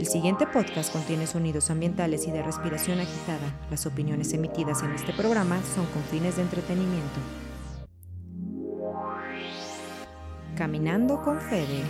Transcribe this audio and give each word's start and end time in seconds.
El 0.00 0.06
siguiente 0.06 0.46
podcast 0.46 0.90
contiene 0.90 1.26
sonidos 1.26 1.68
ambientales 1.68 2.26
y 2.26 2.30
de 2.30 2.42
respiración 2.42 3.00
agitada. 3.00 3.54
Las 3.70 3.84
opiniones 3.84 4.32
emitidas 4.32 4.82
en 4.82 4.92
este 4.92 5.12
programa 5.12 5.60
son 5.74 5.84
con 5.92 6.02
fines 6.04 6.36
de 6.36 6.42
entretenimiento. 6.42 7.20
Caminando 10.56 11.20
con 11.20 11.38
Fede. 11.38 11.82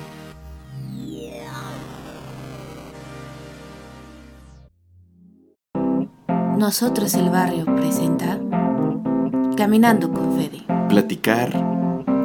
Nosotros 6.59 7.15
el 7.15 7.31
barrio 7.31 7.65
presenta 7.77 8.41
Caminando 9.57 10.13
con 10.13 10.37
Fede. 10.37 10.65
Platicar 10.89 11.53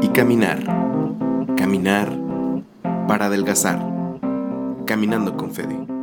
y 0.02 0.08
caminar. 0.08 0.64
Caminar 1.56 2.12
para 3.08 3.28
adelgazar. 3.28 3.95
Caminando 4.86 5.36
con 5.36 5.52
Fede. 5.52 5.95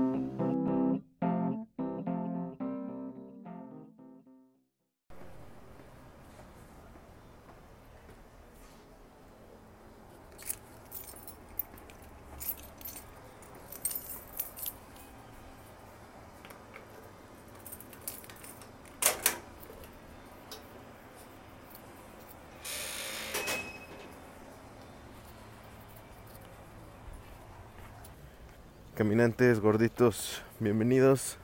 Caminantes 28.94 29.58
gorditos, 29.58 30.42
bienvenidos 30.60 31.38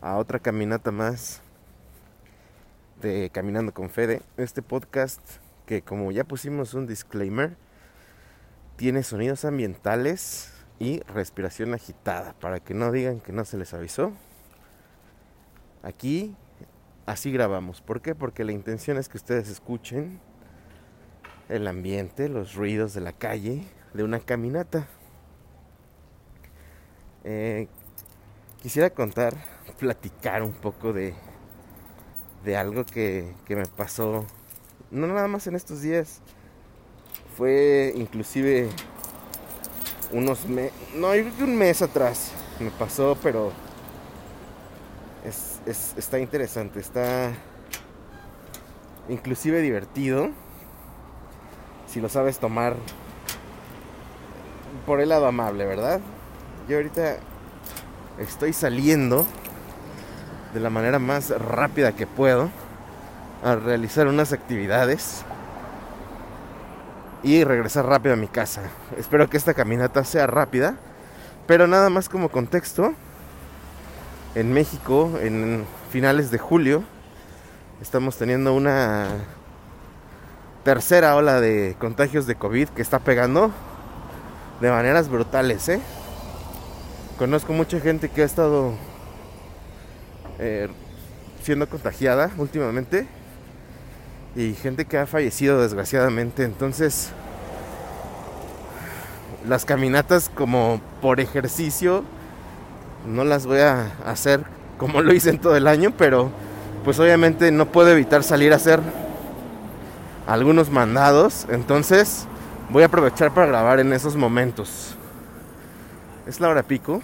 a 0.00 0.16
otra 0.16 0.40
caminata 0.40 0.90
más 0.90 1.40
de 3.00 3.30
Caminando 3.32 3.72
con 3.72 3.88
Fede. 3.90 4.22
Este 4.36 4.60
podcast 4.60 5.20
que 5.66 5.82
como 5.82 6.10
ya 6.10 6.24
pusimos 6.24 6.74
un 6.74 6.88
disclaimer, 6.88 7.56
tiene 8.74 9.04
sonidos 9.04 9.44
ambientales 9.44 10.52
y 10.80 10.98
respiración 11.02 11.74
agitada, 11.74 12.34
para 12.40 12.58
que 12.58 12.74
no 12.74 12.90
digan 12.90 13.20
que 13.20 13.30
no 13.30 13.44
se 13.44 13.56
les 13.56 13.72
avisó. 13.72 14.12
Aquí 15.84 16.34
así 17.06 17.30
grabamos. 17.30 17.80
¿Por 17.82 18.02
qué? 18.02 18.16
Porque 18.16 18.42
la 18.42 18.50
intención 18.50 18.98
es 18.98 19.08
que 19.08 19.16
ustedes 19.16 19.48
escuchen 19.48 20.18
el 21.48 21.68
ambiente, 21.68 22.28
los 22.28 22.56
ruidos 22.56 22.94
de 22.94 23.00
la 23.00 23.12
calle, 23.12 23.62
de 23.94 24.02
una 24.02 24.18
caminata. 24.18 24.88
Eh, 27.24 27.68
quisiera 28.60 28.90
contar, 28.90 29.34
platicar 29.78 30.42
un 30.42 30.52
poco 30.52 30.92
de, 30.92 31.14
de 32.44 32.56
algo 32.56 32.84
que, 32.84 33.32
que 33.46 33.54
me 33.54 33.66
pasó, 33.66 34.24
no 34.90 35.06
nada 35.06 35.28
más 35.28 35.46
en 35.46 35.54
estos 35.54 35.82
días, 35.82 36.20
fue 37.36 37.92
inclusive 37.96 38.68
unos 40.12 40.46
meses, 40.46 40.72
no, 40.96 41.14
yo 41.14 41.22
creo 41.22 41.36
que 41.36 41.44
un 41.44 41.56
mes 41.56 41.80
atrás 41.80 42.32
me 42.58 42.70
pasó, 42.70 43.16
pero 43.22 43.52
es, 45.24 45.60
es, 45.66 45.94
está 45.96 46.18
interesante, 46.18 46.80
está 46.80 47.32
inclusive 49.08 49.60
divertido, 49.60 50.30
si 51.86 52.00
lo 52.00 52.08
sabes 52.08 52.38
tomar 52.38 52.74
por 54.86 55.00
el 55.00 55.10
lado 55.10 55.26
amable, 55.26 55.64
¿verdad? 55.66 56.00
Yo 56.68 56.76
ahorita 56.76 57.16
estoy 58.18 58.52
saliendo 58.52 59.26
de 60.54 60.60
la 60.60 60.70
manera 60.70 61.00
más 61.00 61.30
rápida 61.30 61.92
que 61.92 62.06
puedo 62.06 62.50
a 63.42 63.56
realizar 63.56 64.06
unas 64.06 64.32
actividades 64.32 65.24
y 67.24 67.42
regresar 67.42 67.86
rápido 67.86 68.14
a 68.14 68.16
mi 68.16 68.28
casa. 68.28 68.62
Espero 68.96 69.28
que 69.28 69.36
esta 69.36 69.54
caminata 69.54 70.04
sea 70.04 70.28
rápida, 70.28 70.76
pero 71.48 71.66
nada 71.66 71.90
más 71.90 72.08
como 72.08 72.28
contexto. 72.28 72.94
En 74.36 74.52
México, 74.52 75.10
en 75.20 75.66
finales 75.90 76.30
de 76.30 76.38
julio, 76.38 76.84
estamos 77.82 78.16
teniendo 78.16 78.54
una 78.54 79.08
tercera 80.64 81.16
ola 81.16 81.40
de 81.40 81.76
contagios 81.80 82.26
de 82.26 82.36
COVID 82.36 82.68
que 82.68 82.82
está 82.82 83.00
pegando 83.00 83.50
de 84.60 84.70
maneras 84.70 85.08
brutales, 85.08 85.68
¿eh? 85.68 85.80
Conozco 87.22 87.52
mucha 87.52 87.78
gente 87.78 88.08
que 88.08 88.22
ha 88.22 88.24
estado 88.24 88.72
eh, 90.40 90.66
siendo 91.40 91.68
contagiada 91.68 92.32
últimamente 92.36 93.06
y 94.34 94.54
gente 94.54 94.86
que 94.86 94.98
ha 94.98 95.06
fallecido 95.06 95.62
desgraciadamente. 95.62 96.42
Entonces, 96.42 97.12
las 99.48 99.64
caminatas 99.64 100.32
como 100.34 100.80
por 101.00 101.20
ejercicio 101.20 102.02
no 103.06 103.22
las 103.22 103.46
voy 103.46 103.60
a 103.60 103.92
hacer 104.04 104.42
como 104.76 105.00
lo 105.00 105.14
hice 105.14 105.30
en 105.30 105.38
todo 105.38 105.54
el 105.54 105.68
año, 105.68 105.94
pero 105.96 106.28
pues 106.82 106.98
obviamente 106.98 107.52
no 107.52 107.66
puedo 107.66 107.90
evitar 107.90 108.24
salir 108.24 108.52
a 108.52 108.56
hacer 108.56 108.80
algunos 110.26 110.70
mandados. 110.70 111.46
Entonces, 111.50 112.26
voy 112.68 112.82
a 112.82 112.86
aprovechar 112.86 113.32
para 113.32 113.46
grabar 113.46 113.78
en 113.78 113.92
esos 113.92 114.16
momentos. 114.16 114.96
Es 116.26 116.40
la 116.40 116.48
hora 116.48 116.64
pico 116.64 117.00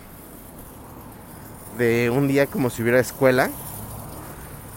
de 1.79 2.11
un 2.11 2.29
día 2.29 2.47
como 2.47 2.69
si 2.69 2.83
hubiera 2.83 2.99
escuela. 2.99 3.51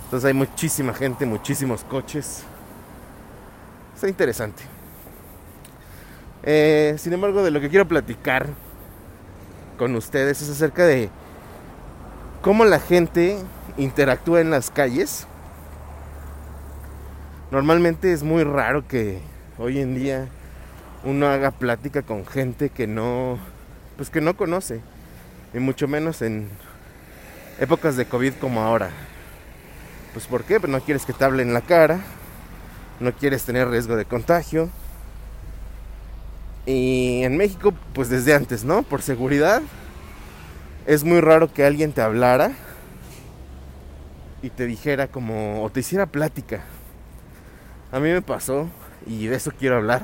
Entonces 0.05 0.27
hay 0.27 0.33
muchísima 0.33 0.93
gente, 0.93 1.25
muchísimos 1.25 1.83
coches. 1.83 2.43
Está 3.95 4.07
interesante. 4.07 4.63
Eh, 6.43 6.95
sin 6.97 7.13
embargo, 7.13 7.43
de 7.43 7.51
lo 7.51 7.59
que 7.59 7.69
quiero 7.69 7.87
platicar 7.87 8.47
con 9.77 9.95
ustedes 9.95 10.41
es 10.41 10.49
acerca 10.49 10.85
de 10.85 11.09
cómo 12.41 12.65
la 12.65 12.79
gente 12.79 13.37
interactúa 13.77 14.41
en 14.41 14.51
las 14.51 14.69
calles. 14.71 15.27
Normalmente 17.51 18.13
es 18.13 18.23
muy 18.23 18.43
raro 18.43 18.87
que 18.87 19.21
hoy 19.57 19.79
en 19.79 19.95
día 19.95 20.27
uno 21.03 21.27
haga 21.27 21.51
plática 21.51 22.03
con 22.03 22.25
gente 22.25 22.69
que 22.69 22.87
no 22.87 23.39
pues 23.97 24.09
que 24.09 24.21
no 24.21 24.35
conoce, 24.35 24.81
y 25.53 25.59
mucho 25.59 25.87
menos 25.87 26.21
en 26.21 26.49
épocas 27.61 27.95
de 27.95 28.05
COVID 28.05 28.33
como 28.33 28.61
ahora. 28.61 28.89
Pues 30.13 30.25
¿por 30.25 30.43
qué? 30.43 30.59
Pues 30.59 30.71
no 30.71 30.81
quieres 30.81 31.05
que 31.05 31.13
te 31.13 31.23
hablen 31.23 31.49
en 31.49 31.53
la 31.53 31.61
cara, 31.61 32.01
no 32.99 33.13
quieres 33.13 33.43
tener 33.43 33.69
riesgo 33.69 33.95
de 33.95 34.03
contagio. 34.05 34.69
Y 36.65 37.21
en 37.23 37.37
México, 37.37 37.73
pues 37.93 38.09
desde 38.09 38.33
antes, 38.33 38.63
¿no? 38.63 38.83
Por 38.83 39.01
seguridad, 39.03 39.61
es 40.87 41.03
muy 41.03 41.21
raro 41.21 41.53
que 41.53 41.63
alguien 41.63 41.93
te 41.93 42.01
hablara 42.01 42.51
y 44.41 44.49
te 44.49 44.65
dijera 44.65 45.07
como, 45.07 45.63
o 45.63 45.69
te 45.69 45.81
hiciera 45.81 46.07
plática. 46.07 46.63
A 47.91 47.99
mí 47.99 48.09
me 48.09 48.23
pasó, 48.23 48.69
y 49.05 49.27
de 49.27 49.35
eso 49.35 49.51
quiero 49.57 49.77
hablar, 49.77 50.01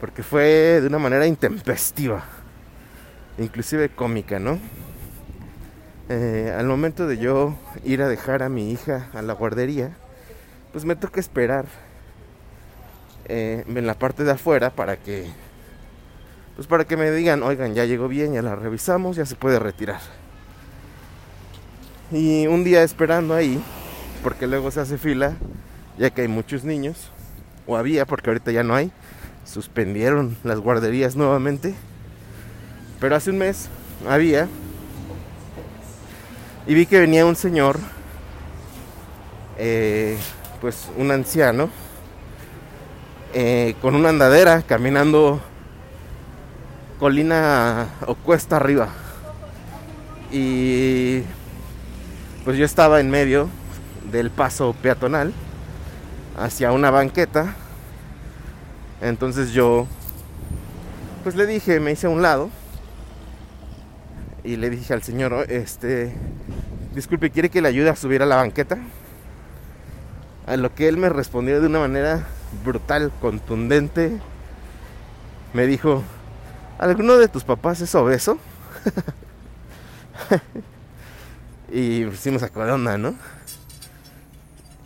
porque 0.00 0.22
fue 0.22 0.80
de 0.80 0.86
una 0.86 0.98
manera 0.98 1.26
intempestiva 1.26 2.24
inclusive 3.38 3.88
cómica, 3.88 4.38
¿no? 4.38 4.58
Eh, 6.10 6.52
al 6.58 6.66
momento 6.66 7.06
de 7.06 7.16
yo 7.16 7.54
ir 7.84 8.02
a 8.02 8.08
dejar 8.08 8.42
a 8.42 8.48
mi 8.48 8.72
hija 8.72 9.08
a 9.14 9.22
la 9.22 9.32
guardería, 9.32 9.96
pues 10.72 10.84
me 10.84 10.96
toca 10.96 11.20
esperar 11.20 11.66
eh, 13.26 13.64
en 13.66 13.86
la 13.86 13.94
parte 13.94 14.24
de 14.24 14.32
afuera 14.32 14.70
para 14.70 14.96
que, 14.96 15.26
pues 16.56 16.66
para 16.66 16.84
que 16.84 16.96
me 16.96 17.10
digan, 17.10 17.42
oigan, 17.42 17.74
ya 17.74 17.84
llegó 17.84 18.08
bien, 18.08 18.34
ya 18.34 18.42
la 18.42 18.56
revisamos, 18.56 19.16
ya 19.16 19.24
se 19.24 19.36
puede 19.36 19.58
retirar. 19.58 20.00
Y 22.10 22.48
un 22.48 22.64
día 22.64 22.82
esperando 22.82 23.34
ahí, 23.34 23.62
porque 24.22 24.46
luego 24.46 24.70
se 24.70 24.80
hace 24.80 24.98
fila, 24.98 25.36
ya 25.96 26.10
que 26.10 26.22
hay 26.22 26.28
muchos 26.28 26.64
niños, 26.64 27.10
o 27.66 27.76
había, 27.76 28.04
porque 28.04 28.28
ahorita 28.28 28.50
ya 28.50 28.64
no 28.64 28.74
hay, 28.74 28.92
suspendieron 29.44 30.36
las 30.42 30.58
guarderías 30.58 31.16
nuevamente 31.16 31.74
pero 33.00 33.16
hace 33.16 33.30
un 33.30 33.38
mes 33.38 33.68
había. 34.08 34.46
Y 36.66 36.74
vi 36.74 36.84
que 36.86 37.00
venía 37.00 37.24
un 37.24 37.36
señor, 37.36 37.78
eh, 39.56 40.18
pues 40.60 40.88
un 40.98 41.10
anciano, 41.10 41.70
eh, 43.32 43.74
con 43.80 43.94
una 43.94 44.10
andadera 44.10 44.62
caminando 44.62 45.40
colina 46.98 47.88
o 48.06 48.14
cuesta 48.14 48.56
arriba. 48.56 48.88
Y 50.30 51.22
pues 52.44 52.58
yo 52.58 52.66
estaba 52.66 53.00
en 53.00 53.10
medio 53.10 53.48
del 54.12 54.30
paso 54.30 54.74
peatonal 54.82 55.32
hacia 56.38 56.72
una 56.72 56.90
banqueta. 56.90 57.54
Entonces 59.00 59.52
yo 59.52 59.86
pues 61.22 61.34
le 61.36 61.46
dije, 61.46 61.80
me 61.80 61.92
hice 61.92 62.06
a 62.06 62.10
un 62.10 62.22
lado 62.22 62.50
Y 64.42 64.56
le 64.56 64.70
dije 64.70 64.94
al 64.94 65.02
señor, 65.02 65.32
"Oh, 65.32 65.42
este, 65.42 66.14
disculpe, 66.94 67.30
¿quiere 67.30 67.50
que 67.50 67.60
le 67.60 67.68
ayude 67.68 67.90
a 67.90 67.96
subir 67.96 68.22
a 68.22 68.26
la 68.26 68.36
banqueta? 68.36 68.78
A 70.46 70.56
lo 70.56 70.74
que 70.74 70.88
él 70.88 70.96
me 70.96 71.08
respondió 71.08 71.60
de 71.60 71.66
una 71.66 71.80
manera 71.80 72.26
brutal, 72.64 73.12
contundente. 73.20 74.20
Me 75.52 75.66
dijo, 75.66 76.02
¿alguno 76.78 77.16
de 77.16 77.28
tus 77.28 77.44
papás 77.44 77.80
es 77.80 77.94
obeso? 77.94 78.38
y 81.72 82.06
sí 82.16 82.30
me 82.30 82.38
sacó 82.38 82.64
de 82.64 82.72
onda, 82.72 82.98
¿no? 82.98 83.14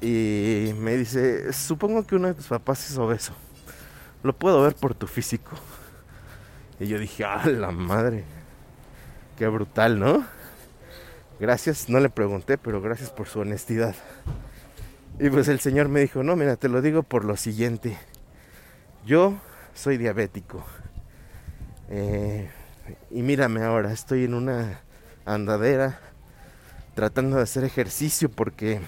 Y 0.01 0.75
me 0.79 0.97
dice, 0.97 1.53
supongo 1.53 2.07
que 2.07 2.17
uno 2.17 2.29
de 2.29 2.35
tus 2.35 2.47
papás 2.47 2.91
es 2.91 2.99
obeso. 2.99 3.33
Lo 4.23 4.35
puedo 4.35 4.63
ver 4.63 4.75
por 4.75 4.95
tu 4.95 5.07
físico. 5.07 5.53
Y 6.79 6.87
yo 6.87 6.99
dije, 6.99 7.25
ah, 7.25 7.47
la 7.47 7.71
madre. 7.71 8.25
Qué 9.39 9.49
brutal, 9.49 9.99
¿no? 9.99 10.25
Gracias, 11.41 11.89
no 11.89 11.99
le 11.99 12.11
pregunté, 12.11 12.59
pero 12.59 12.81
gracias 12.81 13.11
por 13.11 13.27
su 13.27 13.41
honestidad. 13.41 13.97
Y 15.19 15.31
pues 15.31 15.49
el 15.49 15.59
señor 15.59 15.89
me 15.89 16.01
dijo, 16.01 16.23
no, 16.23 16.37
mira, 16.37 16.57
te 16.57 16.69
lo 16.69 16.81
digo 16.81 17.03
por 17.03 17.25
lo 17.25 17.37
siguiente. 17.37 17.99
Yo 19.05 19.35
soy 19.75 19.97
diabético. 19.97 20.65
Eh, 21.91 22.49
y 23.11 23.23
mírame 23.23 23.63
ahora, 23.63 23.93
estoy 23.93 24.25
en 24.25 24.35
una 24.35 24.81
andadera 25.25 25.99
tratando 26.95 27.37
de 27.37 27.43
hacer 27.43 27.65
ejercicio 27.65 28.29
porque 28.29 28.81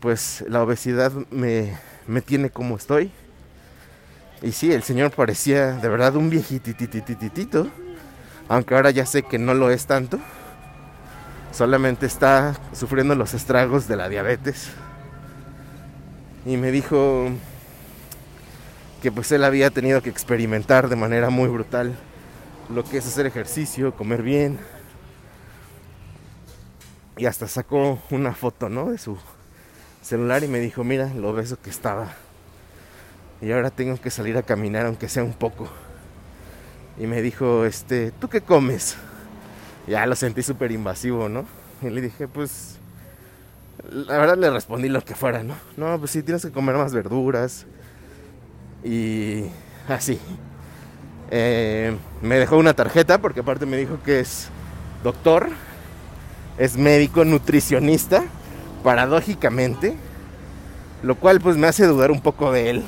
pues 0.00 0.44
la 0.48 0.62
obesidad 0.62 1.12
me, 1.30 1.76
me 2.06 2.22
tiene 2.22 2.48
como 2.48 2.76
estoy. 2.76 3.12
Y 4.42 4.52
sí, 4.52 4.72
el 4.72 4.82
señor 4.82 5.10
parecía 5.10 5.72
de 5.72 5.88
verdad 5.88 6.16
un 6.16 6.30
viejititititito. 6.30 7.68
Aunque 8.48 8.74
ahora 8.74 8.90
ya 8.90 9.06
sé 9.06 9.22
que 9.22 9.38
no 9.38 9.54
lo 9.54 9.70
es 9.70 9.86
tanto. 9.86 10.18
Solamente 11.54 12.06
está 12.06 12.56
sufriendo 12.72 13.14
los 13.14 13.32
estragos 13.32 13.86
de 13.86 13.94
la 13.94 14.08
diabetes. 14.08 14.70
Y 16.44 16.56
me 16.56 16.72
dijo 16.72 17.28
que 19.00 19.12
pues 19.12 19.30
él 19.30 19.44
había 19.44 19.70
tenido 19.70 20.02
que 20.02 20.10
experimentar 20.10 20.88
de 20.88 20.96
manera 20.96 21.30
muy 21.30 21.48
brutal 21.48 21.94
lo 22.68 22.82
que 22.82 22.96
es 22.96 23.06
hacer 23.06 23.26
ejercicio, 23.26 23.94
comer 23.94 24.22
bien. 24.22 24.58
Y 27.16 27.26
hasta 27.26 27.46
sacó 27.46 28.00
una 28.10 28.34
foto, 28.34 28.68
¿no? 28.68 28.90
De 28.90 28.98
su 28.98 29.16
celular 30.02 30.42
y 30.42 30.48
me 30.48 30.58
dijo, 30.58 30.82
mira 30.82 31.14
lo 31.14 31.30
obeso 31.30 31.56
que 31.62 31.70
estaba. 31.70 32.08
Y 33.40 33.52
ahora 33.52 33.70
tengo 33.70 34.00
que 34.00 34.10
salir 34.10 34.36
a 34.36 34.42
caminar 34.42 34.86
aunque 34.86 35.08
sea 35.08 35.22
un 35.22 35.34
poco. 35.34 35.68
Y 36.98 37.06
me 37.06 37.22
dijo, 37.22 37.64
este, 37.64 38.10
¿tú 38.10 38.28
qué 38.28 38.40
comes? 38.40 38.96
Ya 39.86 40.06
lo 40.06 40.16
sentí 40.16 40.42
súper 40.42 40.72
invasivo, 40.72 41.28
¿no? 41.28 41.44
Y 41.82 41.90
le 41.90 42.00
dije, 42.00 42.26
pues, 42.28 42.78
la 43.90 44.16
verdad 44.18 44.36
le 44.36 44.50
respondí 44.50 44.88
lo 44.88 45.02
que 45.04 45.14
fuera, 45.14 45.42
¿no? 45.42 45.54
No, 45.76 45.98
pues 45.98 46.10
sí, 46.10 46.22
tienes 46.22 46.42
que 46.44 46.52
comer 46.52 46.76
más 46.76 46.94
verduras. 46.94 47.66
Y 48.82 49.44
así. 49.88 50.18
Eh, 51.30 51.96
me 52.22 52.36
dejó 52.36 52.56
una 52.56 52.74
tarjeta 52.74 53.18
porque 53.18 53.40
aparte 53.40 53.66
me 53.66 53.76
dijo 53.76 53.98
que 54.04 54.20
es 54.20 54.48
doctor, 55.02 55.48
es 56.58 56.76
médico, 56.76 57.24
nutricionista, 57.24 58.24
paradójicamente. 58.82 59.96
Lo 61.02 61.16
cual 61.16 61.40
pues 61.40 61.58
me 61.58 61.66
hace 61.66 61.86
dudar 61.86 62.10
un 62.10 62.22
poco 62.22 62.50
de 62.50 62.70
él. 62.70 62.84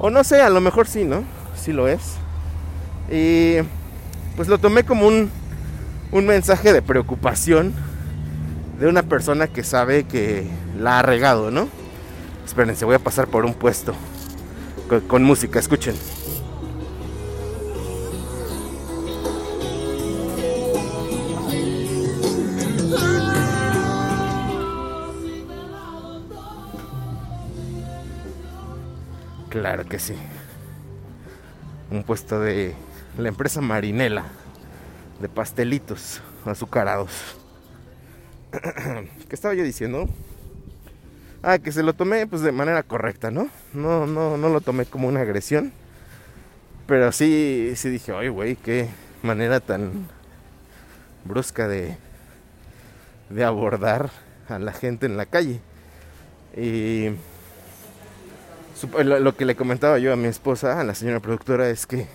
O 0.00 0.10
no 0.10 0.24
sé, 0.24 0.42
a 0.42 0.50
lo 0.50 0.60
mejor 0.60 0.88
sí, 0.88 1.04
¿no? 1.04 1.22
Sí 1.54 1.72
lo 1.72 1.86
es. 1.86 2.14
Y 3.10 3.58
pues 4.34 4.48
lo 4.48 4.58
tomé 4.58 4.82
como 4.84 5.06
un, 5.06 5.30
un 6.14 6.26
mensaje 6.26 6.72
de 6.72 6.80
preocupación 6.80 7.74
de 8.78 8.86
una 8.86 9.02
persona 9.02 9.48
que 9.48 9.64
sabe 9.64 10.04
que 10.04 10.46
la 10.78 11.00
ha 11.00 11.02
regado, 11.02 11.50
¿no? 11.50 11.68
Espérense, 12.46 12.84
voy 12.84 12.94
a 12.94 13.00
pasar 13.00 13.26
por 13.26 13.44
un 13.44 13.52
puesto 13.52 13.94
con, 14.88 15.00
con 15.00 15.24
música, 15.24 15.58
escuchen. 15.58 15.96
Claro 29.48 29.84
que 29.84 29.98
sí. 29.98 30.14
Un 31.90 32.04
puesto 32.04 32.38
de 32.38 32.76
la 33.18 33.28
empresa 33.28 33.60
Marinela 33.60 34.26
de 35.20 35.28
pastelitos 35.28 36.20
azucarados. 36.44 37.36
¿Qué 39.28 39.34
estaba 39.34 39.54
yo 39.54 39.64
diciendo? 39.64 40.08
Ah, 41.42 41.58
que 41.58 41.72
se 41.72 41.82
lo 41.82 41.92
tomé 41.92 42.26
pues 42.26 42.42
de 42.42 42.52
manera 42.52 42.82
correcta, 42.82 43.30
¿no? 43.30 43.48
No, 43.72 44.06
no, 44.06 44.36
no 44.36 44.48
lo 44.48 44.60
tomé 44.60 44.86
como 44.86 45.08
una 45.08 45.20
agresión. 45.20 45.72
Pero 46.86 47.12
sí, 47.12 47.72
sí 47.76 47.88
dije, 47.88 48.12
oye, 48.12 48.28
güey, 48.28 48.56
qué 48.56 48.88
manera 49.22 49.60
tan 49.60 50.08
brusca 51.24 51.68
de, 51.68 51.96
de 53.30 53.44
abordar 53.44 54.10
a 54.48 54.58
la 54.58 54.72
gente 54.72 55.06
en 55.06 55.16
la 55.16 55.26
calle. 55.26 55.60
Y 56.56 57.10
lo, 59.02 59.18
lo 59.18 59.36
que 59.36 59.44
le 59.44 59.56
comentaba 59.56 59.98
yo 59.98 60.12
a 60.12 60.16
mi 60.16 60.28
esposa, 60.28 60.80
a 60.80 60.84
la 60.84 60.94
señora 60.94 61.20
productora, 61.20 61.68
es 61.70 61.86
que 61.86 62.06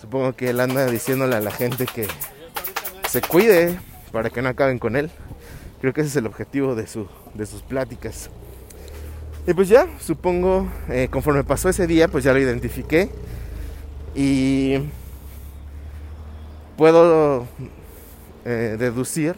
supongo 0.00 0.32
que 0.32 0.50
él 0.50 0.60
anda 0.60 0.86
diciéndole 0.86 1.36
a 1.36 1.40
la 1.40 1.50
gente 1.50 1.86
que 1.86 2.06
se 3.08 3.20
cuide 3.20 3.78
para 4.12 4.30
que 4.30 4.40
no 4.40 4.48
acaben 4.48 4.78
con 4.78 4.96
él. 4.96 5.10
Creo 5.80 5.92
que 5.92 6.00
ese 6.00 6.10
es 6.10 6.16
el 6.16 6.26
objetivo 6.26 6.74
de, 6.74 6.86
su, 6.86 7.06
de 7.34 7.46
sus 7.46 7.62
pláticas. 7.62 8.30
Y 9.46 9.54
pues 9.54 9.68
ya, 9.68 9.86
supongo, 10.00 10.68
eh, 10.88 11.08
conforme 11.10 11.44
pasó 11.44 11.68
ese 11.68 11.86
día, 11.86 12.08
pues 12.08 12.24
ya 12.24 12.32
lo 12.32 12.38
identifiqué. 12.38 13.10
Y 14.14 14.78
puedo 16.76 17.46
eh, 18.44 18.76
deducir 18.78 19.36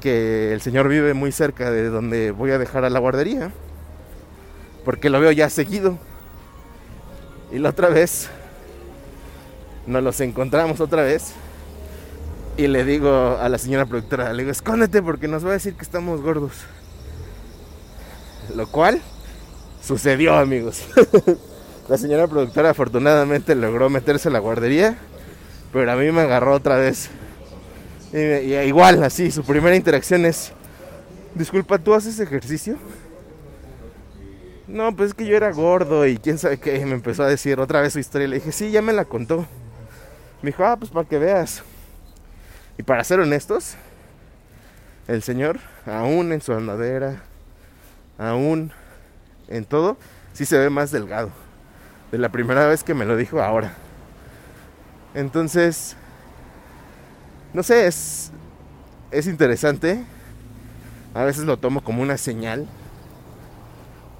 que 0.00 0.52
el 0.52 0.60
señor 0.60 0.88
vive 0.88 1.14
muy 1.14 1.32
cerca 1.32 1.70
de 1.70 1.88
donde 1.88 2.30
voy 2.30 2.50
a 2.50 2.58
dejar 2.58 2.84
a 2.84 2.90
la 2.90 2.98
guardería. 2.98 3.52
Porque 4.84 5.10
lo 5.10 5.20
veo 5.20 5.32
ya 5.32 5.48
seguido. 5.50 5.98
Y 7.52 7.58
la 7.58 7.70
otra 7.70 7.88
vez 7.88 8.28
nos 9.86 10.02
los 10.02 10.20
encontramos 10.20 10.80
otra 10.80 11.02
vez. 11.02 11.32
Y 12.56 12.68
le 12.68 12.84
digo 12.84 13.36
a 13.40 13.48
la 13.48 13.58
señora 13.58 13.84
productora, 13.84 14.32
le 14.32 14.42
digo, 14.42 14.52
escóndete 14.52 15.02
porque 15.02 15.26
nos 15.26 15.44
va 15.44 15.50
a 15.50 15.54
decir 15.54 15.74
que 15.74 15.82
estamos 15.82 16.20
gordos. 16.20 16.52
Lo 18.54 18.68
cual 18.68 19.00
sucedió, 19.82 20.36
amigos. 20.36 20.84
la 21.88 21.98
señora 21.98 22.28
productora 22.28 22.70
afortunadamente 22.70 23.54
logró 23.54 23.90
meterse 23.90 24.28
a 24.28 24.32
la 24.32 24.38
guardería, 24.38 24.96
pero 25.72 25.90
a 25.90 25.96
mí 25.96 26.10
me 26.12 26.20
agarró 26.20 26.54
otra 26.54 26.76
vez. 26.76 27.10
Y, 28.12 28.18
y 28.18 28.54
igual, 28.66 29.02
así, 29.02 29.32
su 29.32 29.42
primera 29.42 29.74
interacción 29.74 30.24
es, 30.24 30.52
disculpa, 31.34 31.78
¿tú 31.78 31.94
haces 31.94 32.20
ejercicio? 32.20 32.78
No, 34.66 34.94
pues 34.96 35.10
es 35.10 35.14
que 35.14 35.26
yo 35.26 35.36
era 35.36 35.52
gordo 35.52 36.06
y 36.06 36.18
quién 36.18 36.38
sabe 36.38 36.58
qué. 36.58 36.84
Me 36.86 36.92
empezó 36.94 37.22
a 37.22 37.28
decir 37.28 37.60
otra 37.60 37.80
vez 37.80 37.92
su 37.92 37.98
historia. 37.98 38.28
Le 38.28 38.36
dije, 38.36 38.52
sí, 38.52 38.70
ya 38.70 38.80
me 38.80 38.92
la 38.92 39.04
contó. 39.04 39.46
Me 40.44 40.50
dijo, 40.50 40.62
ah, 40.62 40.76
pues 40.76 40.90
para 40.90 41.08
que 41.08 41.16
veas. 41.16 41.62
Y 42.76 42.82
para 42.82 43.02
ser 43.02 43.18
honestos, 43.18 43.76
el 45.08 45.22
señor, 45.22 45.58
aún 45.86 46.32
en 46.32 46.42
su 46.42 46.52
andadera, 46.52 47.22
aún 48.18 48.70
en 49.48 49.64
todo, 49.64 49.96
sí 50.34 50.44
se 50.44 50.58
ve 50.58 50.68
más 50.68 50.90
delgado. 50.90 51.30
De 52.12 52.18
la 52.18 52.28
primera 52.28 52.66
vez 52.66 52.84
que 52.84 52.92
me 52.92 53.06
lo 53.06 53.16
dijo 53.16 53.40
ahora. 53.40 53.72
Entonces, 55.14 55.96
no 57.54 57.62
sé, 57.62 57.86
es, 57.86 58.30
es 59.12 59.26
interesante. 59.26 60.04
A 61.14 61.24
veces 61.24 61.44
lo 61.44 61.56
tomo 61.56 61.82
como 61.82 62.02
una 62.02 62.18
señal 62.18 62.66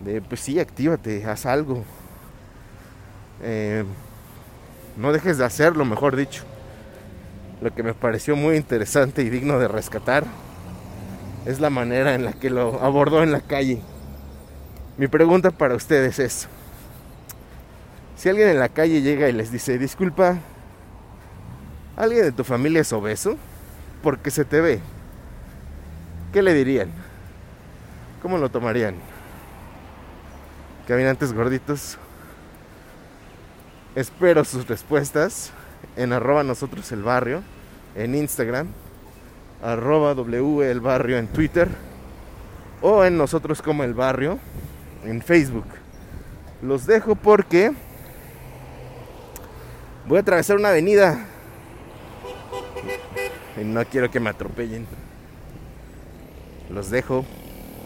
de, 0.00 0.22
pues 0.22 0.40
sí, 0.40 0.58
actívate, 0.58 1.22
haz 1.26 1.44
algo. 1.44 1.84
Eh, 3.42 3.84
no 4.96 5.12
dejes 5.12 5.38
de 5.38 5.44
hacerlo, 5.44 5.84
mejor 5.84 6.16
dicho. 6.16 6.44
Lo 7.60 7.74
que 7.74 7.82
me 7.82 7.94
pareció 7.94 8.36
muy 8.36 8.56
interesante 8.56 9.22
y 9.22 9.30
digno 9.30 9.58
de 9.58 9.68
rescatar 9.68 10.24
es 11.46 11.60
la 11.60 11.70
manera 11.70 12.14
en 12.14 12.24
la 12.24 12.32
que 12.32 12.50
lo 12.50 12.82
abordó 12.82 13.22
en 13.22 13.32
la 13.32 13.40
calle. 13.40 13.80
Mi 14.96 15.08
pregunta 15.08 15.50
para 15.50 15.74
ustedes 15.74 16.18
es, 16.18 16.48
si 18.16 18.28
alguien 18.28 18.48
en 18.48 18.58
la 18.58 18.68
calle 18.68 19.02
llega 19.02 19.28
y 19.28 19.32
les 19.32 19.50
dice, 19.50 19.76
disculpa, 19.78 20.38
¿alguien 21.96 22.22
de 22.22 22.32
tu 22.32 22.44
familia 22.44 22.80
es 22.80 22.92
obeso? 22.92 23.36
Porque 24.02 24.30
se 24.30 24.44
te 24.44 24.60
ve. 24.60 24.80
¿Qué 26.32 26.42
le 26.42 26.54
dirían? 26.54 26.90
¿Cómo 28.22 28.38
lo 28.38 28.48
tomarían? 28.48 28.94
Caminantes 30.86 31.32
gorditos. 31.32 31.98
Espero 33.94 34.44
sus 34.44 34.66
respuestas 34.66 35.52
en 35.96 36.12
arroba 36.12 36.42
nosotros 36.42 36.90
el 36.90 37.02
barrio, 37.02 37.42
en 37.94 38.14
Instagram, 38.14 38.68
arroba 39.62 40.14
W 40.14 40.68
el 40.68 40.80
barrio 40.80 41.16
en 41.18 41.28
Twitter 41.28 41.68
o 42.82 43.04
en 43.04 43.16
nosotros 43.16 43.62
como 43.62 43.84
el 43.84 43.94
barrio 43.94 44.38
en 45.04 45.22
Facebook. 45.22 45.66
Los 46.60 46.86
dejo 46.86 47.14
porque 47.14 47.72
voy 50.06 50.18
a 50.18 50.20
atravesar 50.22 50.56
una 50.56 50.70
avenida 50.70 51.26
y 53.60 53.64
no 53.64 53.84
quiero 53.84 54.10
que 54.10 54.20
me 54.20 54.30
atropellen. 54.30 54.86
Los 56.70 56.90
dejo. 56.90 57.24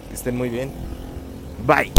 Que 0.09 0.15
estén 0.15 0.37
muy 0.37 0.49
bien. 0.49 0.73
Bye. 1.67 1.93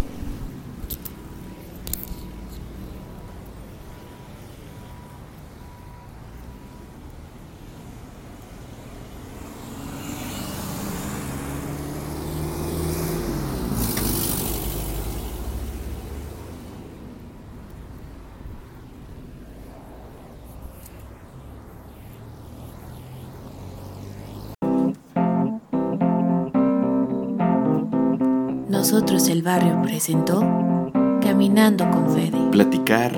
Nosotros 28.79 29.27
el 29.27 29.43
barrio 29.43 29.81
presentó 29.81 30.39
Caminando 31.21 31.91
con 31.91 32.09
Fede. 32.11 32.39
Platicar 32.49 33.11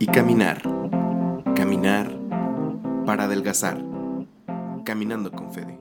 y 0.00 0.06
caminar. 0.06 0.60
Caminar 1.54 2.10
para 3.06 3.26
adelgazar. 3.26 3.80
Caminando 4.84 5.30
con 5.30 5.52
Fede. 5.52 5.78